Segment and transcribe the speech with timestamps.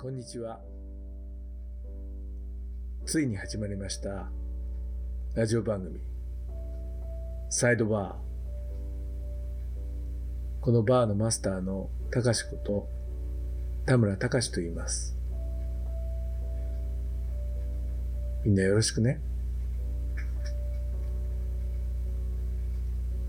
[0.00, 0.58] こんにちは。
[3.04, 4.30] ついに始まりました。
[5.34, 6.00] ラジオ番組。
[7.50, 10.64] サイドバー。
[10.64, 12.88] このバーのマスターのたかしこと
[13.84, 15.18] 田村たかしと言います。
[18.42, 19.20] みんなよろしくね。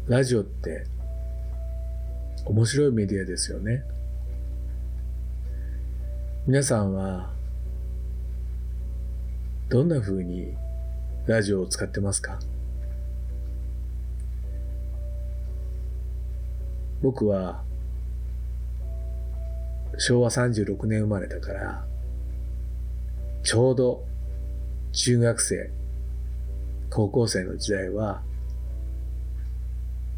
[0.08, 0.86] ラジオって
[2.46, 3.84] 面白いメディアですよね。
[6.48, 7.30] 皆さんは
[9.70, 10.56] どんな風に
[11.28, 12.40] ラジオを使ってますか？
[17.04, 17.62] 僕は
[20.00, 21.86] 昭和36年生まれだから
[23.44, 24.04] ちょうど
[24.94, 25.70] 中学生
[26.90, 28.24] 高校生の時代は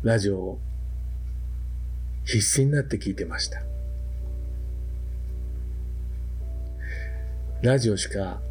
[0.03, 0.59] ラジオを
[2.23, 3.72] 必死になって聞いてました。
[7.63, 8.41] ラジオしか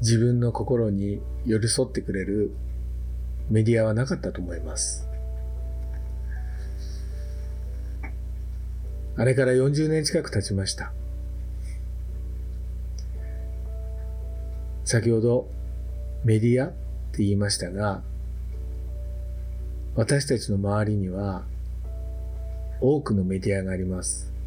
[0.00, 2.50] 自分の心に寄り添ってくれる
[3.50, 5.06] メディアはなかったと思います。
[9.18, 10.90] あれから40年近く経ちました。
[14.86, 15.46] 先ほど
[16.24, 16.70] メディアっ
[17.12, 18.00] て言いましたが、
[19.94, 21.42] 私たちの周りには
[22.80, 24.37] 多くのメディアがあります。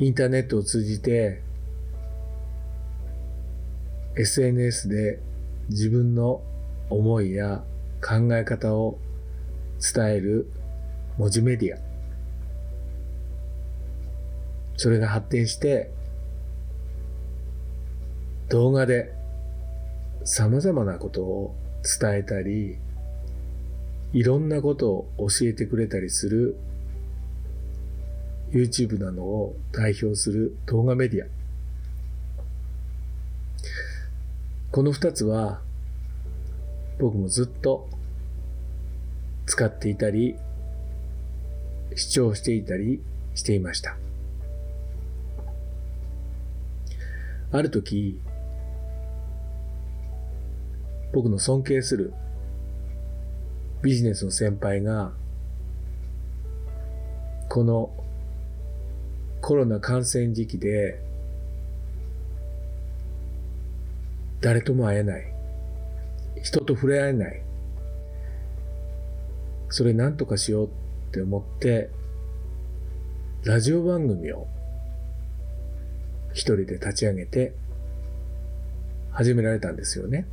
[0.00, 1.42] インターネットを通じて
[4.16, 5.18] SNS で
[5.68, 6.40] 自分の
[6.88, 7.64] 思いや
[8.00, 8.98] 考え方を
[9.80, 10.48] 伝える
[11.18, 11.78] 文字メディア。
[14.76, 15.90] それが発展して
[18.48, 19.12] 動画で
[20.22, 21.56] 様々なことを
[22.00, 22.76] 伝えたり、
[24.12, 26.56] いろんなことを教えてくれたりする
[28.50, 31.28] YouTube などを代表する動画メディア。
[34.70, 35.60] この二つは
[36.98, 37.88] 僕もずっと
[39.46, 40.36] 使っていたり、
[41.94, 43.00] 視聴していたり
[43.34, 43.96] していました。
[47.50, 48.20] ある時、
[51.14, 52.12] 僕の尊敬する
[53.82, 55.12] ビジネスの先輩が、
[57.48, 57.90] この
[59.48, 61.00] コロナ感染時期で、
[64.42, 65.24] 誰とも会えない。
[66.42, 67.42] 人と触れ合えない。
[69.70, 70.70] それ何とかしようっ
[71.12, 71.88] て思って、
[73.42, 74.46] ラジオ番組を
[76.34, 77.54] 一人で立ち上げて
[79.12, 80.26] 始められたんですよね。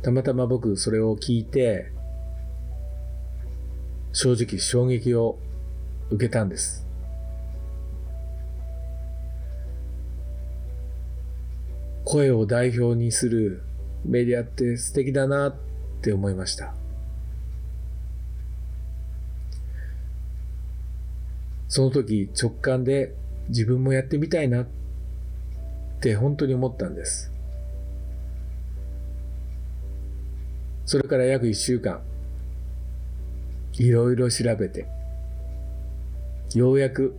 [0.00, 1.92] たまたま僕それを聞いて、
[4.14, 5.38] 正直衝撃を
[6.08, 6.85] 受けたんです。
[12.06, 13.62] 声を代表にする
[14.04, 15.54] メディアって素敵だなっ
[16.02, 16.72] て思いました。
[21.66, 23.12] その時直感で
[23.48, 24.66] 自分もやってみたいなっ
[26.00, 27.32] て本当に思ったんです。
[30.84, 32.00] それから約一週間、
[33.72, 34.86] いろいろ調べて、
[36.54, 37.16] ようやく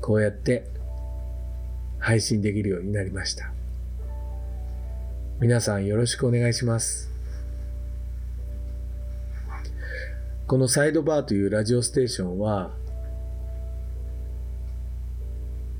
[0.00, 0.71] こうやって
[2.02, 3.52] 配信できるようになりました。
[5.40, 7.08] 皆さんよろしくお願いします。
[10.48, 12.72] このサイドバーというラジオステーションは、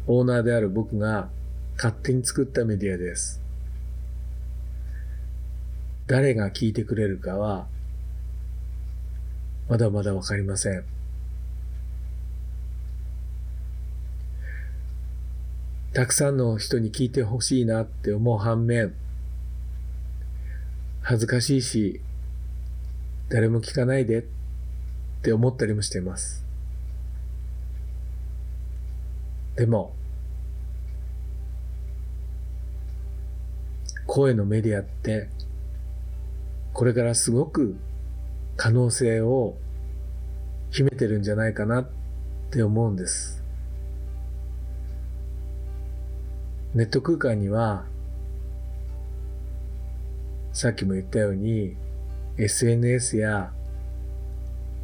[0.07, 1.29] オーナーである僕が
[1.77, 3.43] 勝手に作ったメディアです。
[6.07, 7.67] 誰が聞いてくれるかは、
[9.69, 10.85] まだまだわかりません。
[15.93, 18.95] たくさんの人に聞いてほしいなって思う反面、
[21.03, 22.01] 恥ずかしいし、
[23.29, 24.25] 誰も聞かないでっ
[25.21, 26.47] て思ったりもしています。
[29.57, 29.95] でも、
[34.07, 35.29] 声のメディアって、
[36.73, 37.77] これからすごく
[38.57, 39.59] 可能性を
[40.71, 41.89] 秘めてるんじゃないかなっ
[42.51, 43.42] て思うんです。
[46.75, 47.85] ネット空間には、
[50.55, 51.77] さっきも言ったように、
[52.39, 53.53] SNS や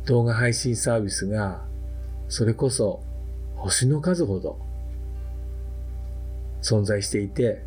[0.05, 1.63] 動画配信サービスが、
[2.29, 3.03] それこそ
[3.57, 4.59] 星の数ほど
[6.61, 7.63] 存在していて、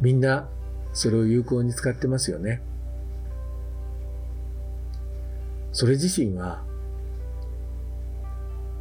[0.00, 0.48] みんな
[0.92, 2.60] それを有効に使ってますよね。
[5.70, 6.64] それ自身は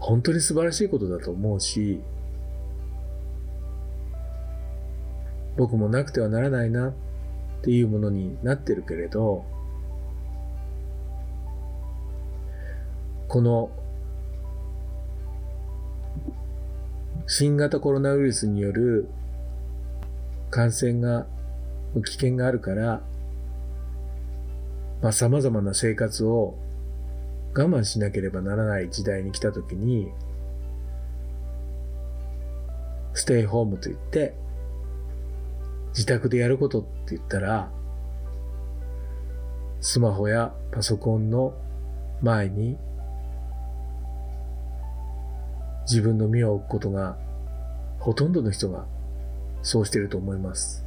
[0.08, 2.00] 本当に素晴らしいことだと思うし、
[5.58, 6.94] 僕もなくてはならないなっ
[7.62, 9.44] ていうものになってるけれど、
[13.28, 13.70] この
[17.26, 19.10] 新型コロナウイルスによる
[20.50, 21.28] 感染が、
[22.06, 23.02] 危険があるから、
[25.02, 26.56] まあ、様々な生活を
[27.58, 30.12] 我慢しなければならない時代に来たときに、
[33.14, 34.36] ステイホームと言って、
[35.90, 37.72] 自宅でやることって言ったら、
[39.82, 41.54] スマホやパソコンの
[42.22, 42.78] 前に
[45.84, 47.18] 自分の身を置くことが
[48.00, 48.86] ほとんどの人が
[49.62, 50.87] そうしてると思います。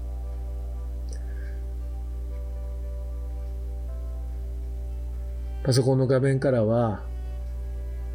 [5.63, 7.03] パソコンの画面からは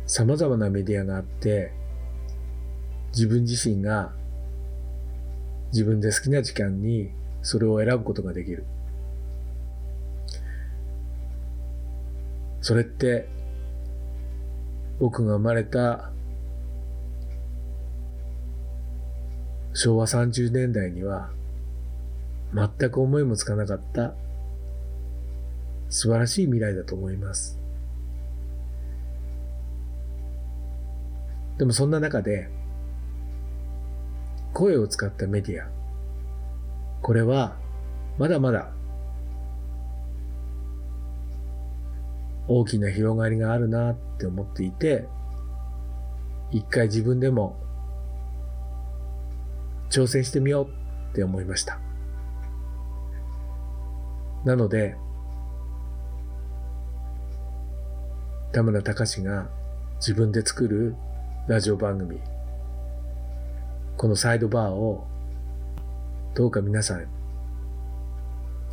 [0.08, 1.72] 様々なメディアがあって、
[3.12, 4.12] 自分自身が
[5.72, 7.12] 自分で好きな時間に
[7.42, 8.66] それを選ぶことができる。
[12.62, 13.28] それって
[15.00, 16.10] 僕が生まれた
[19.74, 21.30] 昭和30年代には
[22.54, 24.16] 全く思いもつかなかった
[25.96, 27.58] 素晴らしい未来だと思います。
[31.58, 32.50] でもそんな中で、
[34.54, 35.70] 声を使ったメディア、
[37.02, 37.56] これは
[38.18, 38.74] まだまだ
[42.50, 45.08] 大きな広がりがあるなって思っていて、
[46.52, 47.56] 一回自分でも
[49.90, 51.80] 挑戦してみようって思いました。
[54.44, 54.98] なので、
[58.56, 59.50] 田村隆が
[59.98, 60.96] 自分で作る
[61.46, 62.22] ラジオ番組、
[63.98, 65.06] このサイドバーを
[66.36, 67.06] どうか皆さん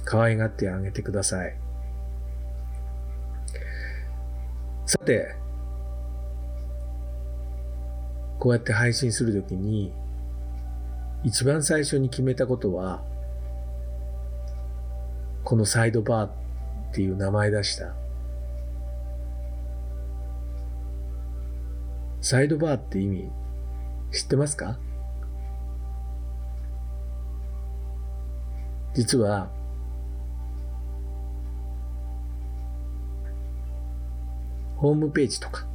[0.04, 1.56] 可愛がってあげてください。
[4.86, 5.34] さて、
[8.38, 9.92] こうやって配信するときに
[11.24, 13.02] 一番最初に決めたことは
[15.42, 16.30] このサイドバーっ
[16.94, 17.96] ていう名前出した
[22.22, 23.30] サイドバーって意味
[24.12, 24.78] 知ってますか？
[28.94, 29.50] 実は
[34.76, 35.66] ホームページとか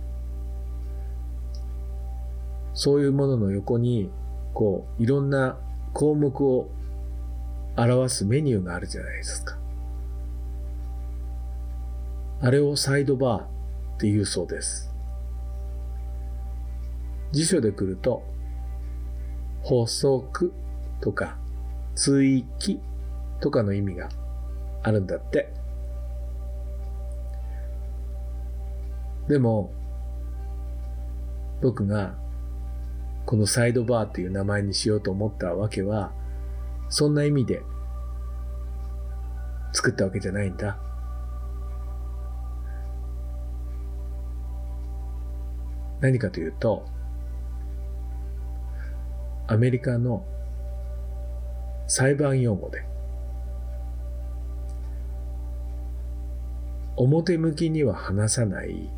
[2.74, 4.10] そういうものの横に
[4.54, 5.58] こういろんな
[5.94, 6.70] 項目を
[7.76, 9.58] 表すメニューがあるじゃないですか。
[12.40, 13.48] あれをサイドバーっ
[13.98, 14.94] て言うそうです。
[17.32, 18.24] 辞書で来ると、
[19.62, 20.54] 補足
[21.02, 21.38] とか
[21.96, 22.80] 追記
[23.40, 24.10] とかの意味が
[24.84, 25.54] あるんだって。
[29.28, 29.74] でも、
[31.62, 32.16] 僕が
[33.26, 36.14] このサイドバーっていう名前にしようと思ったわけは、
[36.90, 37.62] そんな意味で
[39.74, 40.78] 作ったわけじゃないんだ。
[46.00, 46.86] 何かというと、
[49.48, 50.26] アメリカの
[51.88, 52.84] 裁判用語で、
[56.98, 58.90] 表向きには話さない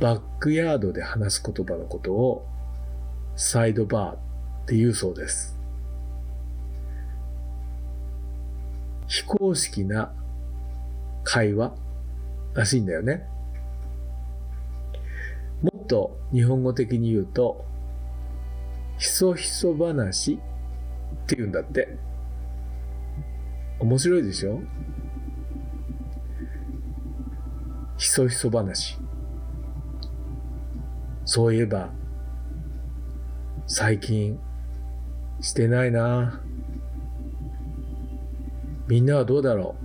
[0.00, 2.46] バックヤードで話す言葉のことを
[3.36, 4.18] サイドバーっ
[4.66, 5.56] て言うそうです。
[9.06, 10.12] 非公式な
[11.24, 11.74] 会話
[12.54, 13.22] らしいんだよね。
[15.62, 17.67] もっと日本語的に言うと、
[18.98, 20.36] ひそひそ話っ
[21.26, 21.96] て言うんだって。
[23.80, 24.60] 面白いでしょ？
[27.96, 28.98] ひそひそ話。
[31.24, 31.90] そういえば、
[33.66, 34.38] 最近、
[35.40, 36.40] してないな
[38.88, 39.76] みんなはどうだろ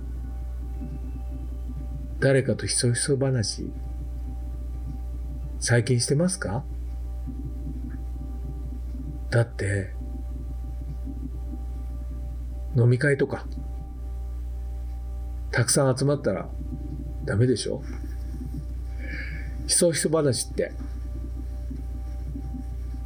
[2.18, 2.22] う？
[2.22, 3.70] 誰かとひそひそ話、
[5.60, 6.64] 最近してますか？
[9.34, 9.90] だって、
[12.76, 13.44] 飲み会とか、
[15.50, 16.48] たくさん集まったら
[17.24, 17.82] ダメでしょ？
[19.66, 20.70] ひそひそ話って、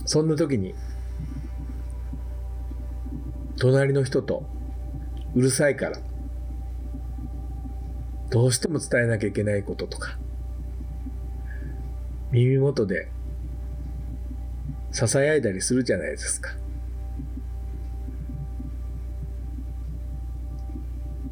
[0.05, 0.75] そんな時に、
[3.57, 4.45] 隣の人と
[5.35, 5.99] うるさいから、
[8.29, 10.19] どうしても伝えなきゃいけないこととか、
[12.31, 13.09] 耳元で
[14.93, 16.51] 囁いたりするじゃないですか。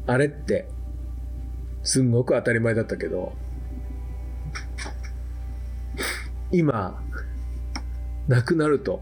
[0.07, 0.69] あれって
[1.83, 3.33] すんごく当たり前だったけど
[6.51, 7.03] 今
[8.29, 9.01] 亡くなると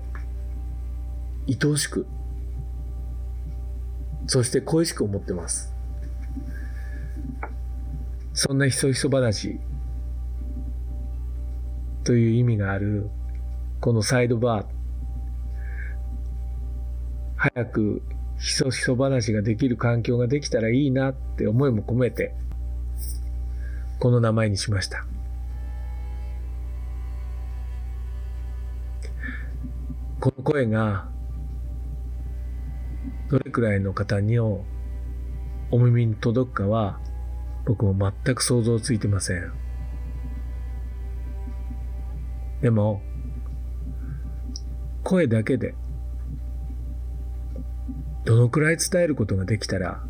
[1.47, 2.07] 愛おしく
[4.25, 5.73] そして恋しく思ってます
[8.33, 9.59] そんなひそひそ話
[12.03, 13.09] という意味がある
[13.85, 14.65] このサイドバー
[17.35, 18.01] 早く
[18.39, 22.33] ひそひそ話ができる環境ができたらいいなって思いも込めて
[23.99, 25.05] この名前にしました
[30.19, 31.07] この声が
[33.29, 34.65] どれくらいの方にお
[35.71, 36.99] 耳に届くかは
[37.67, 39.51] 僕も全く想像ついてません。
[42.61, 43.01] でも、
[45.05, 45.75] 声だけで
[48.25, 50.03] どのくらい伝えることができたら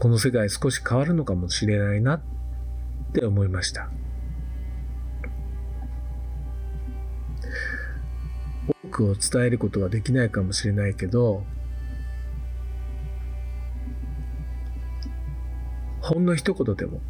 [0.00, 2.22] この世界少し変わるのかもしれないなっ
[3.14, 3.88] て思いました。
[8.84, 11.44] 多くを伝えることはできないかもしれないけど、
[16.00, 17.00] ほんの一言でも、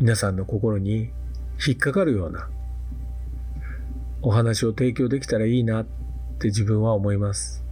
[0.00, 1.10] 皆さんの心に
[1.66, 2.48] 引っかかるような
[4.22, 5.86] お話を提供できたらいいなっ
[6.38, 7.62] て自分は思います。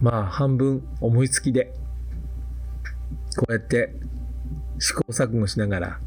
[0.00, 1.74] まあ半分思いつきで、
[3.36, 3.92] こうやって
[4.78, 6.00] 試行錯誤しながら、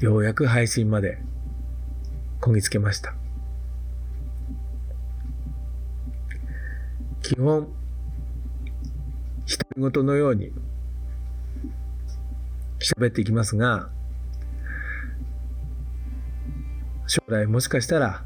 [0.00, 1.18] ようやく配信まで
[2.40, 3.14] こぎつけました。
[7.30, 7.70] 基本、独
[9.76, 10.50] り言のように
[12.80, 13.88] 喋っていきますが、
[17.06, 18.24] 将来もしかしたら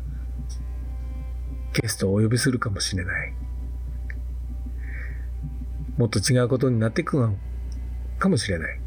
[1.75, 3.35] ゲストをお呼びするかもしれない。
[5.99, 7.37] もっと違うことになっていくの
[8.19, 8.81] かもしれない。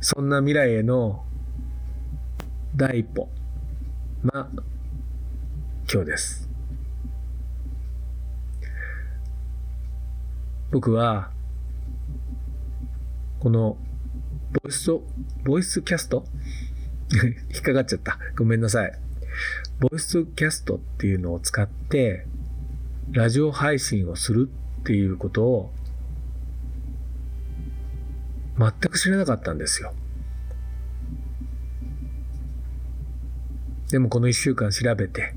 [0.00, 1.24] そんな未来への
[2.76, 3.28] 第一歩
[4.26, 4.48] が
[5.92, 6.49] 今日です。
[10.70, 11.30] 僕は
[13.40, 13.76] この
[14.62, 14.90] ボイス
[15.44, 16.24] ボイスキャスト？
[17.52, 18.18] 引っかかっちゃった。
[18.36, 18.92] ごめんなさい。
[19.80, 22.26] ボイスキャストっていうのを使って、
[23.12, 24.48] ラジオ配信をする
[24.80, 25.72] っていうことを、
[28.58, 29.94] 全く知らなかったんですよ。
[33.90, 35.34] でもこの一週間調べて、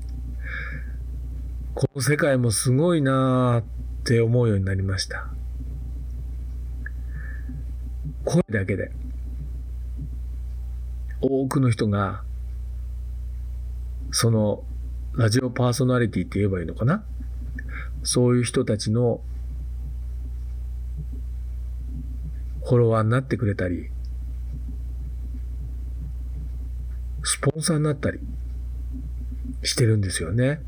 [1.74, 3.73] この世界もすごいなー
[4.04, 5.26] って思うようになりました。
[8.26, 8.90] 声だけで、
[11.22, 12.22] 多くの人が
[14.10, 14.62] その
[15.14, 17.02] ラジオパーソナリティって言えばいいのかな？
[18.02, 19.22] そういう人たちの
[22.62, 23.88] フォロワーになってくれたり、
[27.22, 28.20] スポンサーになったり
[29.62, 30.60] してるんですよね。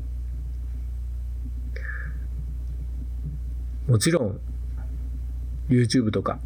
[3.87, 4.39] もちろん、
[5.69, 6.39] YouTube とか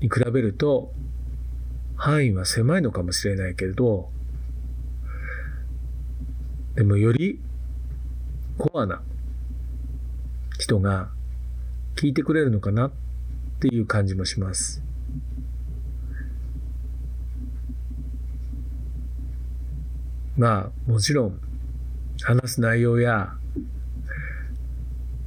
[0.00, 0.92] に比べると
[1.96, 4.08] 範囲は狭いのかもしれないけれど、
[6.74, 7.40] でもより
[8.56, 9.02] コアな
[10.58, 11.10] 人が
[11.96, 12.92] 聞いてくれるのかなっ
[13.60, 14.82] ていう感じもします。
[20.36, 21.40] まあもちろん
[22.22, 23.37] 話す内容や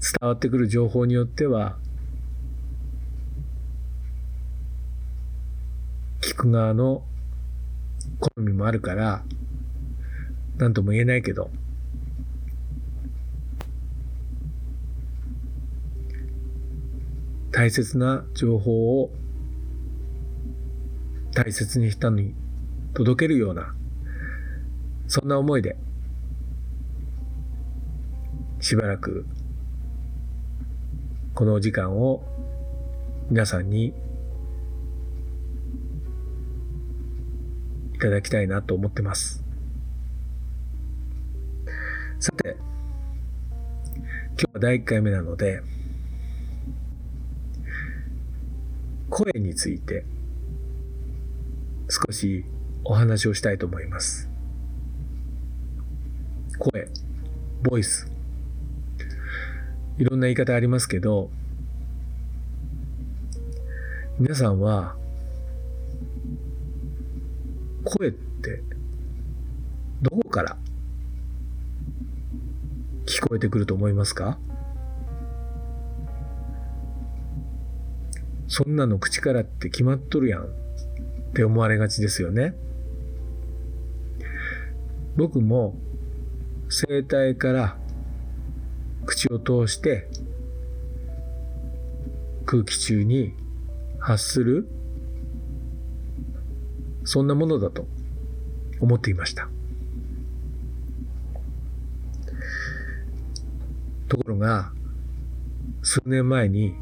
[0.02, 1.78] 伝わってくる情報によっては
[6.22, 7.04] 聞く側の
[8.20, 9.24] 好みもあるから
[10.58, 11.50] 何とも言えないけど、
[17.52, 19.12] 大切な情報を
[21.34, 22.34] 大切にしたのに
[22.94, 23.74] 届けるような、
[25.08, 25.78] そんな思いで、
[28.60, 29.26] しばらく、
[31.34, 32.22] この時間を
[33.30, 33.94] 皆さんに
[37.94, 39.44] いただきたいなと思ってます。
[42.20, 42.58] さて、
[43.96, 45.62] 今日は第1回目なので、
[49.10, 50.06] 声について
[51.90, 52.44] 少し
[52.84, 54.30] お話をしたいと思います。
[56.60, 56.90] 声。
[57.64, 58.11] ボイス。
[60.02, 61.30] いろんな言い方ありますけど、
[64.18, 64.96] 皆さんは、
[67.84, 68.64] 声って
[70.02, 70.58] どこから
[73.06, 74.40] 聞こえてくると思いますか？
[78.48, 80.48] そんなの口からって決まっとるやんっ
[81.36, 82.56] て思われがちですよね。
[85.16, 85.76] 僕も
[86.70, 87.78] 声帯から
[89.06, 90.08] 口を通して
[92.46, 93.34] 空気中に
[94.00, 94.68] 発する
[97.04, 97.88] そんなものだと
[98.80, 99.50] 思っていました。
[104.08, 104.72] ところが
[105.84, 106.76] 数年前に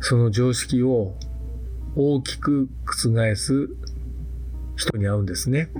[0.00, 1.14] その常識を
[1.96, 3.70] 大きく覆す
[4.76, 5.70] 人に会うんですね。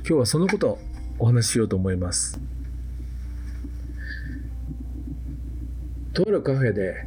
[0.00, 0.78] 今日はそのこと
[1.18, 2.38] お話ししようと思います。
[6.12, 7.06] とあるカフェで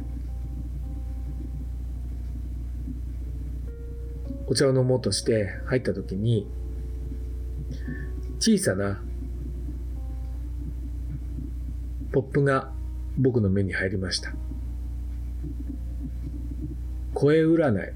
[4.46, 6.46] お茶を飲もうとして入った時に
[8.38, 9.00] 小さな
[12.12, 12.72] ポップが
[13.16, 14.32] 僕の目に入りました。
[17.14, 17.92] 声占い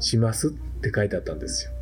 [0.00, 1.79] しますって書いてあったんですよ。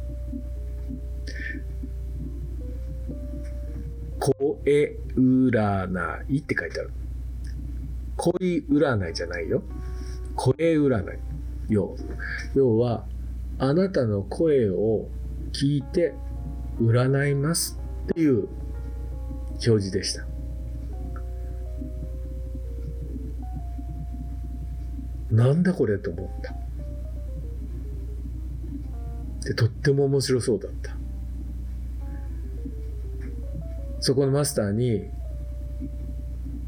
[4.18, 6.90] 声占いって書いてある。
[8.16, 9.62] 恋占いじゃないよ。
[10.34, 11.18] 声占い。
[11.68, 11.94] 要
[12.54, 13.04] 要は、
[13.58, 15.08] あなたの声を
[15.52, 16.14] 聞いて
[16.80, 17.78] 占います
[18.10, 18.48] っていう
[19.50, 20.26] 表示でした。
[25.30, 26.54] なんだこれと思った。
[29.46, 30.97] で、とっても面白そうだった。
[34.00, 35.04] そこのマスターに、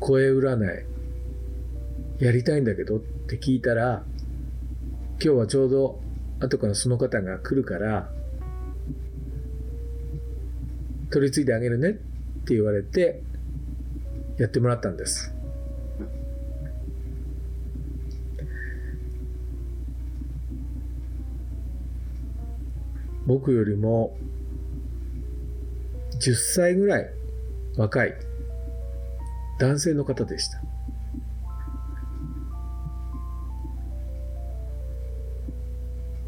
[0.01, 4.03] 声占い、やりたいんだけどって聞いたら、
[5.23, 6.01] 今日はちょうど
[6.41, 8.11] 後からその方が来るから、
[11.11, 13.23] 取り継いであげるねって言われて、
[14.39, 15.33] やってもらったんです。
[23.27, 24.17] 僕よりも
[26.19, 27.20] 10歳ぐらい
[27.77, 28.15] 若い
[29.59, 30.61] 男性の方でした。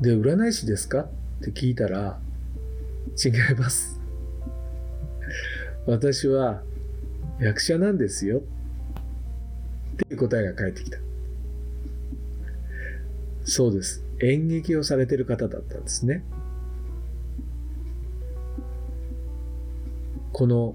[0.00, 1.02] で、占い師ですか？
[1.02, 1.08] っ
[1.42, 2.18] て聞いたら、
[3.24, 4.00] 違います。
[5.86, 6.62] 私は
[7.38, 8.38] 役者なんですよ。
[8.38, 8.42] っ
[10.08, 10.98] ていう答えが返ってきた。
[13.44, 14.04] そうです。
[14.20, 16.24] 演劇をされてる方だったんですね。
[20.32, 20.74] この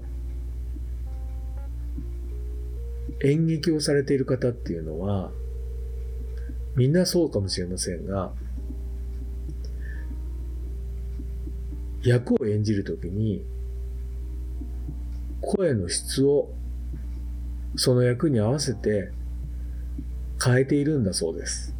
[3.22, 5.30] 演劇をされている方っていうのは、
[6.76, 8.32] みんなそうかもしれませんが、
[12.02, 13.42] 役を演じるときに、
[15.40, 16.50] 声の質を
[17.76, 19.10] その役に合わせて
[20.42, 21.74] 変えているんだそうです。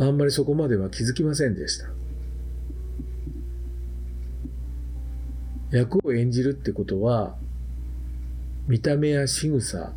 [0.00, 1.87] あんまりそこまでは気づきませんでした。
[5.70, 7.36] 役を演じるってことは、
[8.66, 9.92] 見た目や仕草、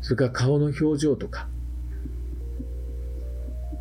[0.00, 1.48] それから顔の表情とか、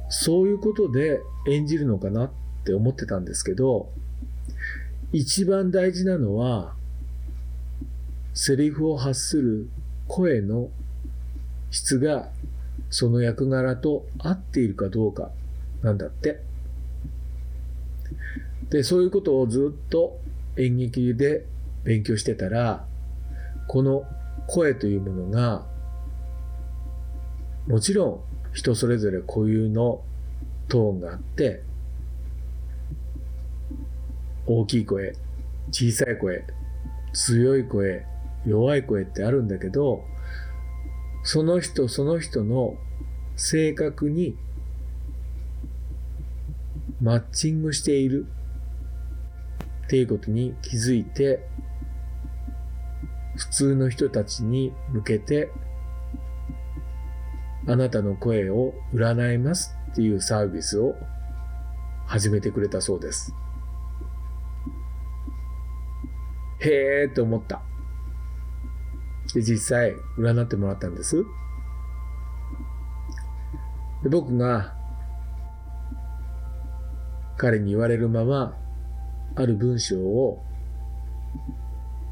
[0.09, 2.31] そういうことで演じるのかなっ
[2.65, 3.89] て思ってたんですけど、
[5.11, 6.75] 一番大事なのは、
[8.33, 9.69] セリフを発する
[10.07, 10.69] 声の
[11.71, 12.29] 質が
[12.89, 15.31] その役柄と合っているかどうか
[15.81, 16.52] なんだって。
[18.73, 20.19] で、そういうことをずっと
[20.57, 21.45] 演劇で
[21.83, 22.87] 勉強してたら、
[23.67, 24.03] この
[24.47, 25.63] 声というものが、
[27.67, 28.19] もちろん
[28.51, 30.01] 人それぞれ固有の
[30.69, 31.61] トーンがあって、
[34.47, 35.13] 大きい声、
[35.71, 36.43] 小さい声、
[37.13, 38.03] 強い声、
[38.43, 40.03] 弱い声ってあるんだけど、
[41.23, 42.73] その人その人の
[43.35, 44.35] 性格に
[46.99, 48.25] マッチングしている。
[49.85, 51.47] っていうことに気づいて、
[53.35, 55.51] 普通の人たちに向けて、
[57.67, 60.95] あなたの声を占いますっていうサービスを
[62.05, 63.33] 始めてくれたそうです。
[66.59, 67.61] へえーと思った。
[69.33, 71.25] で、実際占ってもらったんです。
[74.03, 74.73] で僕が
[77.37, 78.55] 彼に言われるまま、
[79.35, 80.43] ある文章を、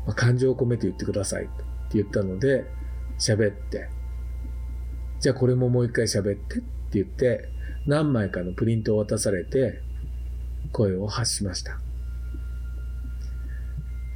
[0.05, 1.51] まあ、感情を込めて言ってくださいって
[1.93, 2.65] 言ったので、
[3.19, 3.89] 喋って、
[5.19, 7.47] じゃあこれももう一回喋ってって言って、
[7.85, 9.81] 何枚かのプリントを渡されて、
[10.71, 11.79] 声を発しました。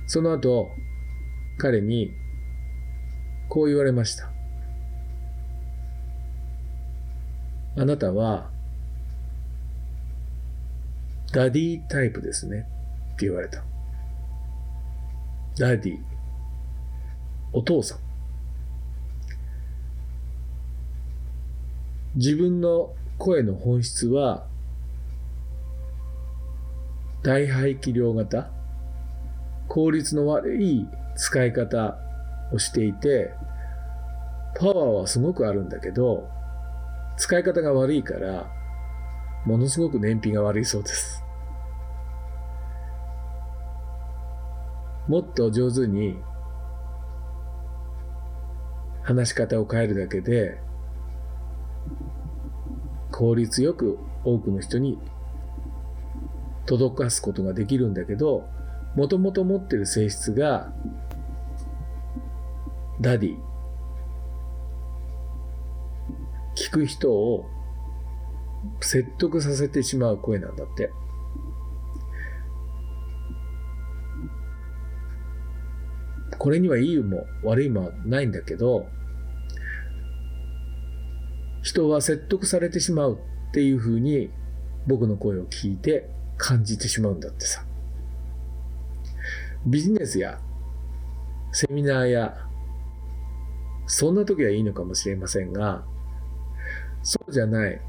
[0.08, 0.68] その後、
[1.58, 2.12] 彼に、
[3.50, 4.32] こう言われました。
[7.78, 8.50] あなたは、
[11.34, 12.68] Daddy タイプですね。
[13.16, 13.64] って言われた。
[15.58, 15.98] Daddy。
[17.54, 18.00] お父さん。
[22.16, 24.46] 自分の声の本質は、
[27.24, 28.50] 大排気量型、
[29.70, 31.98] 効率の悪い使い方
[32.52, 33.32] をしていて、
[34.60, 36.30] パワーはすごくあるんだけど、
[37.18, 38.52] 使い方が悪いから、
[39.46, 41.25] ものすごく燃費が悪いそうです。
[45.08, 46.18] もっと上手に
[49.04, 50.60] 話し方を変えるだけで
[53.12, 54.98] 効率よく多くの人に
[56.66, 58.48] 届かすことができるんだけど
[58.96, 60.74] もともと持ってる性質が
[63.00, 63.38] Daddy
[66.56, 67.46] 聞く人を
[68.82, 70.90] 説得させてしまう声なんだって。
[76.46, 78.86] これにはいいも悪いもないんだけど、
[81.64, 84.30] 人は説得されてしまうっていうふうに
[84.86, 87.66] 僕の声を聞いて感じてしまうんだってさ。
[89.66, 90.40] ビジネスや
[91.52, 92.38] セミナーや
[93.88, 95.84] そんな時はいいのかもしれませんが、
[97.02, 97.82] そうじゃない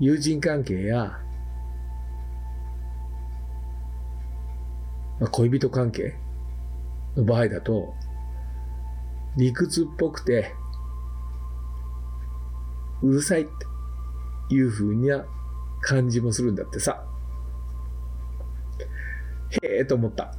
[0.00, 1.18] 友人関係や、
[5.30, 6.14] 恋人関係
[7.18, 7.94] の場合だと、
[9.36, 10.54] 理屈っぽくて、
[13.02, 13.44] うるさいっ
[14.48, 15.24] ていう風な
[15.80, 17.04] 感じもするんだってさ。
[19.62, 20.34] へえと思った。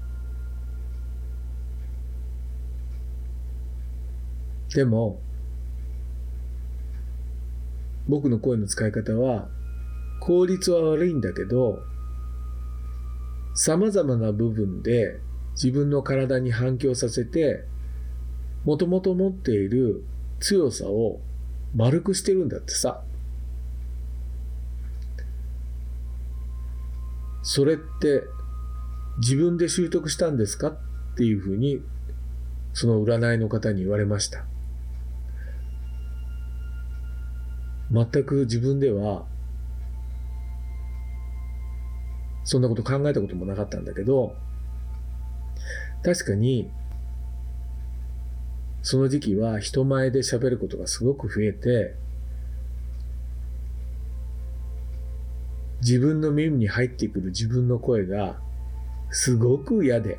[4.73, 5.19] でも、
[8.07, 9.49] 僕の声の使い方は、
[10.21, 11.79] 効率は悪いんだけど、
[13.55, 15.19] 様々な部分で
[15.61, 17.65] 自分の体に反響させて、
[18.63, 20.05] もともと持っている
[20.39, 21.19] 強さを
[21.75, 23.03] 丸くしてるんだってさ。
[27.41, 28.23] それって
[29.19, 30.77] 自分で習得したんですかっ
[31.17, 31.81] ていうふうに
[32.73, 34.45] その占いの方に言われました。
[37.91, 39.25] 全く自分では
[42.45, 44.35] そんなこと考えたこともなかったんだけど、
[46.03, 46.69] 確かに、
[48.81, 51.95] その時期は人前で喋ることがすごく増えて、
[55.81, 58.39] 自分の耳に入ってくる自分の声が
[59.11, 60.17] すごく嫌で、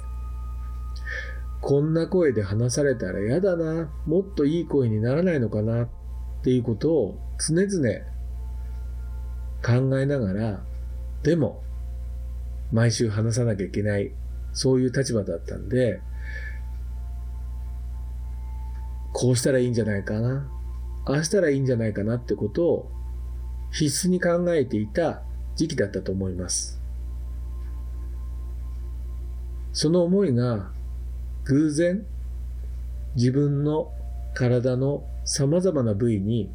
[1.60, 5.88] こんな声で話されたら嫌だな、もっといい声にならないのかなっ
[6.42, 7.88] ていうことを常々
[9.62, 10.62] 考えながら、
[11.22, 11.62] でも
[12.72, 14.12] 毎週話さなきゃいけない
[14.52, 16.00] そういう立場だったんで、
[19.12, 20.48] こうしたらいいんじゃないかな、
[21.06, 22.90] ああしたらいいんじゃないかなってことを
[23.72, 25.22] 必須に考えていた
[25.56, 26.80] 時期だったと思います。
[29.72, 30.70] その思いが
[31.44, 32.04] 偶然
[33.14, 33.92] 自分の
[34.34, 36.50] 体の様々な部位に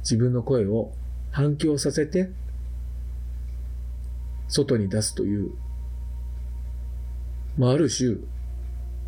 [0.00, 0.92] 自分の声を
[1.30, 2.30] 反響させて
[4.48, 5.52] 外に出すという
[7.56, 8.16] まあ、ある種、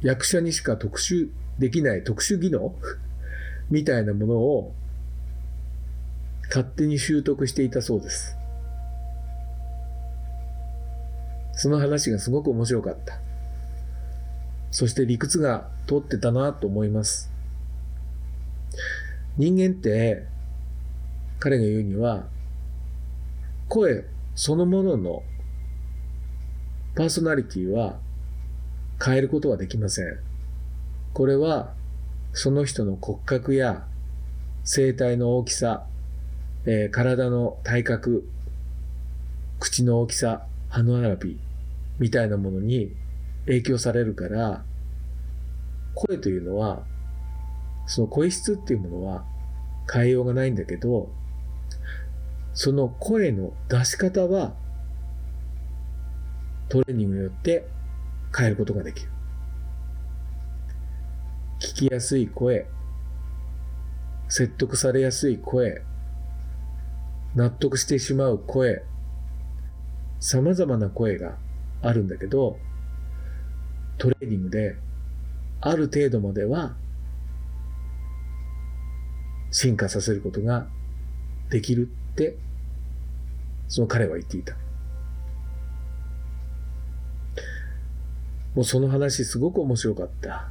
[0.02, 2.74] 役者にしか特殊できない特殊技能？
[3.70, 4.74] みたいなものを
[6.48, 8.36] 勝手に習得していたそうです。
[11.52, 13.18] その話がすごく面白かった。
[14.70, 17.32] そして理屈が通ってたなと思います。
[19.36, 20.26] 人間って
[21.38, 22.26] 彼が言うには
[23.68, 24.04] 声
[24.34, 25.22] そのものの
[26.94, 27.98] パーソナリティは
[29.04, 30.18] 変えることはできません。
[31.12, 31.72] これは、
[32.32, 33.86] その人の骨格や
[34.64, 35.86] 声帯の大きさ、
[36.66, 38.28] えー、体の体格、
[39.60, 41.40] 口の大きさ、歯の並び、
[41.98, 42.92] みたいなものに
[43.46, 44.64] 影響されるから、
[45.94, 46.84] 声というのは、
[47.86, 49.24] その声質っていうものは
[49.90, 51.08] 変えようがないんだけど、
[52.52, 54.54] その声の出し方は
[56.68, 57.66] トレーニングによって
[58.36, 59.10] 変えることができる。
[61.58, 62.66] 聞きやすい声、
[64.28, 65.82] 説得されやすい声、
[67.34, 68.82] 納得してしまう声、
[70.20, 71.36] 様々な声が
[71.82, 72.58] あるんだけど、
[73.98, 74.76] トレーニングで
[75.60, 76.76] ある程度までは
[79.50, 80.66] 進化させることが
[81.48, 82.36] できるって、
[83.68, 84.54] その彼は言っていた。
[88.56, 90.48] もうその話すごく面白かった。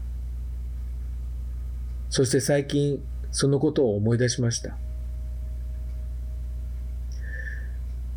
[2.10, 4.78] そして最近そのことを思い出しました。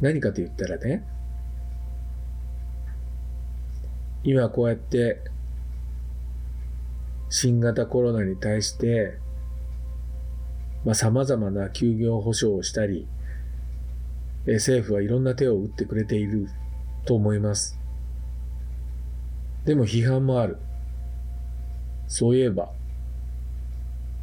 [0.00, 1.04] 何かと言ったらね、
[4.22, 5.20] 今こうやって
[7.30, 9.18] 新型コロナに対して
[10.84, 13.06] まあ、様々な休業保障をしたり、
[14.46, 16.48] 政府はいろんな手を打ってくれている
[17.04, 17.77] と思います。
[19.68, 20.56] でも批判もある。
[22.06, 22.70] そういえば、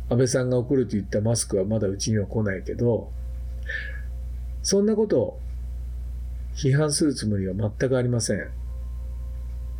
[0.09, 3.11] 安倍さんが送ると言ったマスクはまだうちには来ないけど、
[4.63, 5.39] そんなことを
[6.55, 8.39] 批判するつもりは全くありません。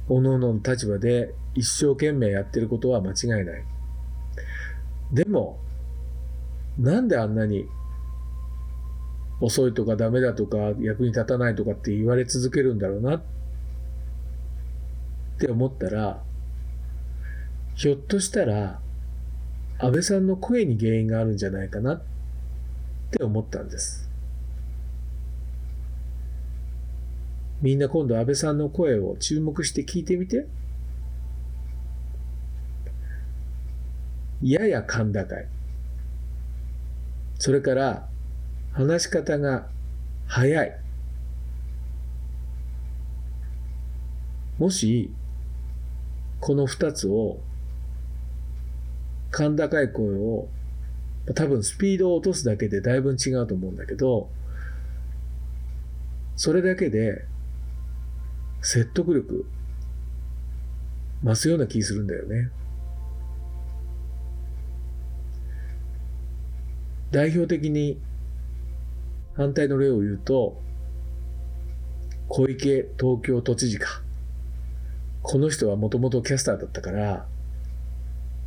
[0.07, 3.63] 各々の立場で一生懸命やってることは間違いない。
[5.13, 5.57] でも、
[6.77, 7.65] なんであんなに
[9.41, 13.21] 遅いとかダメだとか役に立たないとかって言われ続けるんだろうなっ
[15.35, 16.23] って思ったら、
[17.75, 18.79] ひょっとしたら
[19.79, 22.01] 安倍さんの声に原因があるんじゃないかなっ
[23.11, 24.09] て思ったんです。
[27.61, 30.47] みんな今度安倍さんの声を注目して聞いてみて。
[34.41, 35.47] やや甲高い。
[37.39, 38.07] それから
[38.71, 39.67] 話し方が
[40.27, 40.79] 早い。
[44.57, 45.11] もし、
[46.39, 47.39] この二つを、
[49.31, 50.47] 甲高い声を、
[51.33, 54.29] 多分スピードを落とすだけでだいぶ違うと思うんだけど、
[56.35, 57.25] それだけで
[58.61, 59.45] 説得力
[61.23, 62.49] 増すような気するんだよね。
[67.11, 67.97] 代表的に
[69.35, 70.61] 反対の例を言うと、
[72.27, 74.04] 小池東京都知事か。
[75.27, 77.25] この人はもともとキャスターだったから、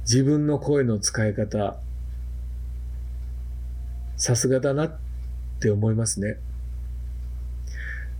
[0.03, 1.77] 自分の声の使い方、
[4.17, 4.97] さすがだなっ
[5.59, 6.37] て思いますね。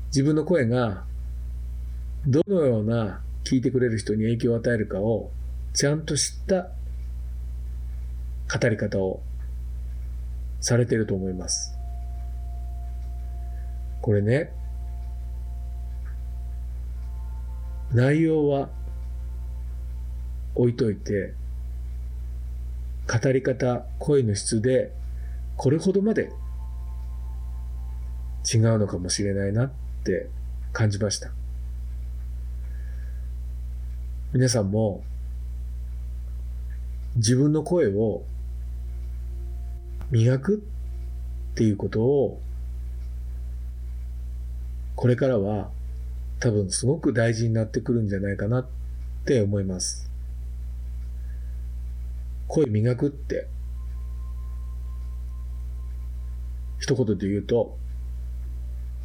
[0.09, 1.05] 自分の声が
[2.27, 5.31] どのような聞いてくれる人に影響を与えるかを
[5.73, 6.63] ちゃんと知った
[8.59, 9.23] 語り方を
[10.61, 11.79] されてると思います。
[14.03, 14.51] これね、
[17.93, 18.69] 内容は
[20.55, 21.35] 置いといて、
[23.07, 24.93] 語り方、声の質で、
[25.57, 26.31] これほどまで
[28.53, 29.71] 違うのかもしれないなっ
[30.05, 30.29] て
[30.73, 31.31] 感じました。
[34.33, 35.03] 皆さんも
[37.17, 38.23] 自分の声を
[40.11, 40.57] 磨く
[41.53, 42.41] っていうことを、
[44.95, 45.71] これからは
[46.41, 48.67] 多分すごく大事になってくるんじゃないかなっ
[49.25, 50.11] て思います。
[52.47, 53.49] 声磨くって、
[56.79, 57.77] 一言で言うと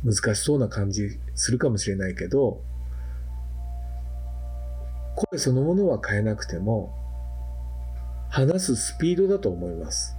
[0.05, 2.61] 難しそうな感じするかもしれないけど、
[5.15, 6.93] 声そのものは変えなくても、
[8.29, 10.15] 話すスピードだと思います。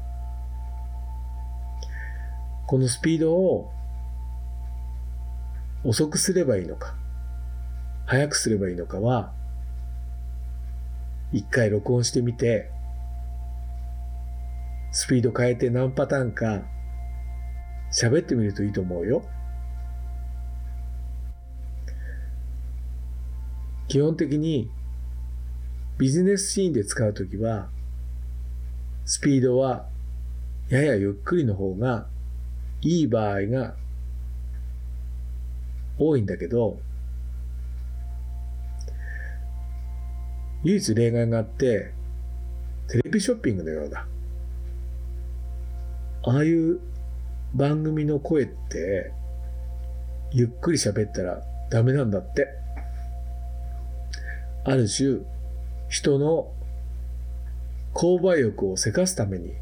[2.67, 3.71] このスピードを
[5.85, 6.97] 遅くすればいいのか、
[8.07, 9.33] 速くすればいいのかは、
[11.33, 12.71] 一回録音してみて、
[14.93, 16.63] スピード変えて何パターンか
[17.93, 19.25] 喋ってみるといいと思うよ。
[23.89, 24.71] 基本的に
[25.99, 27.69] ビジネスシーンで使うときは、
[29.05, 29.87] スピードは
[30.69, 32.07] ややゆっくりの方が
[32.81, 33.77] いい場合が
[35.99, 36.79] 多いんだけど、
[40.65, 41.93] 唯一例外があって、
[42.89, 44.07] テレビショッピングのようだ。
[46.27, 46.81] ああいう
[47.55, 49.13] 番組の声って、
[50.33, 52.49] ゆっくり喋ったらダメなんだって。
[54.65, 55.21] ある種、
[55.89, 56.51] 人の
[57.93, 59.53] 購買欲をせかすために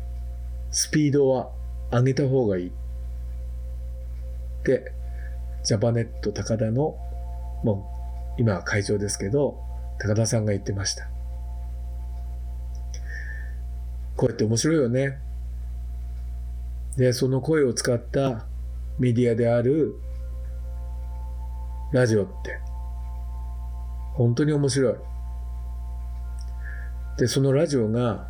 [0.70, 1.50] スピードは
[1.90, 2.68] 上げた方がいい。
[2.68, 2.70] っ
[4.62, 4.92] て、
[5.64, 6.96] ジャパネット高田の、
[7.64, 7.86] も
[8.38, 9.71] う今は会長ですけど、
[10.02, 11.06] 高田さんが言ってました。
[14.16, 15.16] こうやって面白いよね。
[16.96, 18.44] で、その声を使った
[18.98, 19.94] メディアである
[21.92, 22.58] ラジオって、
[24.14, 24.94] 本当に面白い。
[27.18, 28.26] で、そのラジオが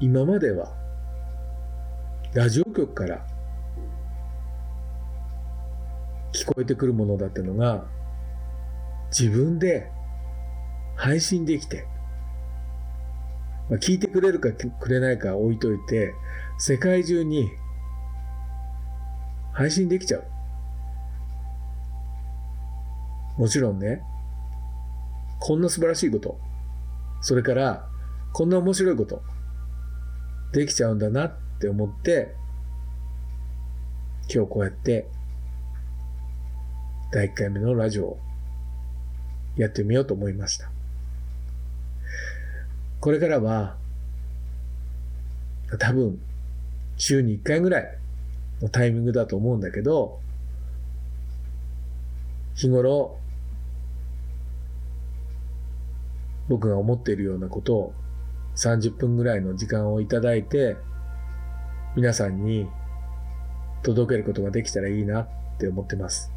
[0.00, 0.76] 今までは
[2.34, 3.26] ラジオ局から
[6.34, 7.86] 聞こえてくるものだったのが
[9.10, 9.95] 自分で
[10.96, 11.86] 配信できて、
[13.70, 16.14] まあ、聞いてくれるかくれないか置いといて
[16.58, 17.50] 世界中に
[19.52, 20.24] 配信できちゃう。
[23.38, 24.02] もちろんね、
[25.40, 26.38] こんな素晴らしいこと、
[27.20, 27.88] それから
[28.32, 29.22] こんな面白いこと、
[30.52, 32.34] できちゃうんだなって思って、
[34.32, 35.06] 今日こうやって
[37.12, 38.18] 第1回目のラジオを
[39.56, 40.75] やってみようと思いました。
[43.00, 43.76] これからは
[45.78, 46.20] 多分
[46.96, 47.98] 週に1回ぐらい
[48.60, 50.20] のタイミングだと思うんだけど、
[52.54, 53.18] 日頃
[56.48, 57.94] 僕が思っているようなことを
[58.56, 60.76] 30分ぐらいの時間をいただいて
[61.96, 62.66] 皆さんに
[63.82, 65.28] 届けることができたらいいなっ
[65.58, 66.32] て思ってます。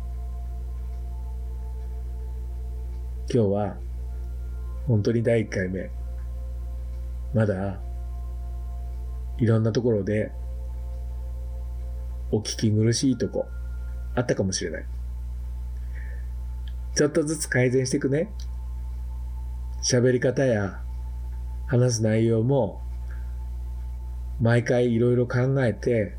[3.32, 3.78] 今日は
[4.88, 5.99] 本当に第1回目。
[7.34, 7.80] まだ
[9.38, 10.32] いろんなところで
[12.32, 13.48] お聞き苦しいとこ
[14.15, 14.86] あったかもしれない。
[16.96, 18.30] ちょっとずつ改善していくね。
[19.82, 20.82] 喋り方や
[21.68, 22.82] 話す内容も
[24.42, 26.15] 毎回いろいろ考えて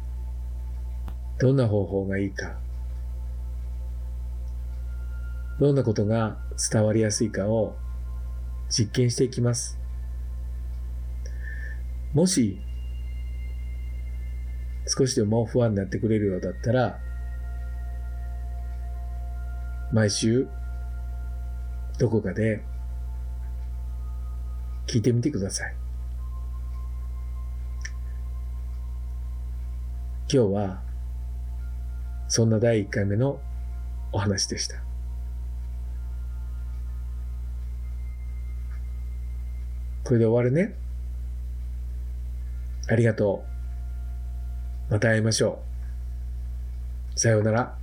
[1.39, 2.57] どんな方法がいいか
[5.59, 6.39] どんなことが
[6.73, 7.77] 伝わりやすいかを
[8.71, 9.80] 実験していきます。
[12.13, 12.59] もし
[14.87, 16.99] 少しでも不安になってくれるようだったら
[19.93, 20.49] 毎週
[21.99, 22.63] どこかで
[24.87, 25.75] 聞いてみてください。
[30.33, 30.83] 今日は
[32.29, 33.41] そんな第1回目の
[34.13, 34.77] お話でした。
[40.05, 40.75] これで終わるね。
[42.91, 43.45] ありがと
[44.89, 44.93] う。
[44.93, 45.63] また会いましょ
[47.17, 47.21] う。
[47.21, 47.80] さようなら。